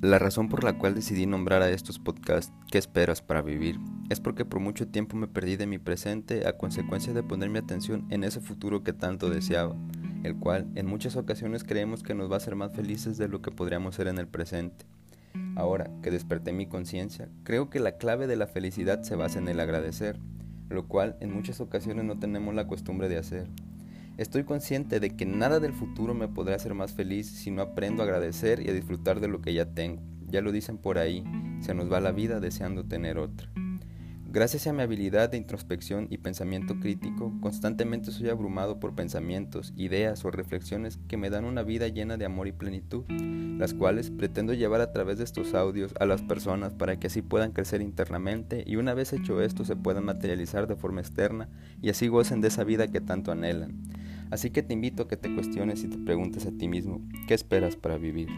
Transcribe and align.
La 0.00 0.18
razón 0.18 0.48
por 0.48 0.64
la 0.64 0.78
cual 0.78 0.94
decidí 0.94 1.26
nombrar 1.26 1.60
a 1.60 1.68
estos 1.68 1.98
podcasts 1.98 2.54
¿Qué 2.70 2.78
esperas 2.78 3.20
para 3.20 3.42
vivir? 3.42 3.78
es 4.08 4.18
porque 4.18 4.46
por 4.46 4.58
mucho 4.58 4.88
tiempo 4.88 5.14
me 5.14 5.28
perdí 5.28 5.56
de 5.56 5.66
mi 5.66 5.76
presente 5.76 6.48
a 6.48 6.56
consecuencia 6.56 7.12
de 7.12 7.22
poner 7.22 7.50
mi 7.50 7.58
atención 7.58 8.06
en 8.08 8.24
ese 8.24 8.40
futuro 8.40 8.82
que 8.82 8.94
tanto 8.94 9.28
deseaba, 9.28 9.76
el 10.24 10.36
cual 10.36 10.66
en 10.74 10.86
muchas 10.86 11.16
ocasiones 11.16 11.64
creemos 11.64 12.02
que 12.02 12.14
nos 12.14 12.30
va 12.30 12.34
a 12.34 12.36
hacer 12.38 12.56
más 12.56 12.72
felices 12.72 13.18
de 13.18 13.28
lo 13.28 13.42
que 13.42 13.50
podríamos 13.50 13.94
ser 13.94 14.08
en 14.08 14.16
el 14.16 14.26
presente. 14.26 14.86
Ahora 15.54 15.90
que 16.02 16.10
desperté 16.10 16.54
mi 16.54 16.66
conciencia, 16.66 17.28
creo 17.44 17.68
que 17.68 17.78
la 17.78 17.98
clave 17.98 18.26
de 18.26 18.36
la 18.36 18.46
felicidad 18.46 19.02
se 19.02 19.16
basa 19.16 19.38
en 19.38 19.48
el 19.48 19.60
agradecer, 19.60 20.18
lo 20.70 20.88
cual 20.88 21.18
en 21.20 21.30
muchas 21.30 21.60
ocasiones 21.60 22.06
no 22.06 22.18
tenemos 22.18 22.54
la 22.54 22.66
costumbre 22.66 23.10
de 23.10 23.18
hacer. 23.18 23.48
Estoy 24.20 24.44
consciente 24.44 25.00
de 25.00 25.16
que 25.16 25.24
nada 25.24 25.60
del 25.60 25.72
futuro 25.72 26.12
me 26.12 26.28
podrá 26.28 26.54
hacer 26.54 26.74
más 26.74 26.92
feliz 26.92 27.26
si 27.26 27.50
no 27.50 27.62
aprendo 27.62 28.02
a 28.02 28.04
agradecer 28.04 28.60
y 28.60 28.68
a 28.68 28.74
disfrutar 28.74 29.18
de 29.18 29.28
lo 29.28 29.40
que 29.40 29.54
ya 29.54 29.72
tengo. 29.72 30.02
Ya 30.26 30.42
lo 30.42 30.52
dicen 30.52 30.76
por 30.76 30.98
ahí, 30.98 31.24
se 31.60 31.72
nos 31.72 31.90
va 31.90 32.00
la 32.00 32.12
vida 32.12 32.38
deseando 32.38 32.84
tener 32.84 33.16
otra. 33.16 33.50
Gracias 34.26 34.66
a 34.66 34.74
mi 34.74 34.82
habilidad 34.82 35.30
de 35.30 35.38
introspección 35.38 36.06
y 36.10 36.18
pensamiento 36.18 36.78
crítico, 36.78 37.32
constantemente 37.40 38.12
soy 38.12 38.28
abrumado 38.28 38.78
por 38.78 38.94
pensamientos, 38.94 39.72
ideas 39.74 40.22
o 40.26 40.30
reflexiones 40.30 40.98
que 41.08 41.16
me 41.16 41.30
dan 41.30 41.46
una 41.46 41.62
vida 41.62 41.88
llena 41.88 42.18
de 42.18 42.26
amor 42.26 42.46
y 42.46 42.52
plenitud, 42.52 43.04
las 43.08 43.72
cuales 43.72 44.10
pretendo 44.10 44.52
llevar 44.52 44.82
a 44.82 44.92
través 44.92 45.16
de 45.16 45.24
estos 45.24 45.54
audios 45.54 45.94
a 45.98 46.04
las 46.04 46.20
personas 46.20 46.74
para 46.74 47.00
que 47.00 47.06
así 47.06 47.22
puedan 47.22 47.52
crecer 47.52 47.80
internamente 47.80 48.64
y 48.66 48.76
una 48.76 48.92
vez 48.92 49.14
hecho 49.14 49.40
esto 49.40 49.64
se 49.64 49.76
puedan 49.76 50.04
materializar 50.04 50.66
de 50.66 50.76
forma 50.76 51.00
externa 51.00 51.48
y 51.80 51.88
así 51.88 52.06
gocen 52.08 52.42
de 52.42 52.48
esa 52.48 52.64
vida 52.64 52.86
que 52.86 53.00
tanto 53.00 53.32
anhelan. 53.32 53.99
Así 54.30 54.50
que 54.50 54.62
te 54.62 54.74
invito 54.74 55.02
a 55.02 55.08
que 55.08 55.16
te 55.16 55.34
cuestiones 55.34 55.82
y 55.82 55.88
te 55.88 55.98
preguntes 55.98 56.46
a 56.46 56.52
ti 56.52 56.68
mismo, 56.68 57.02
¿qué 57.26 57.34
esperas 57.34 57.76
para 57.76 57.98
vivir? 57.98 58.28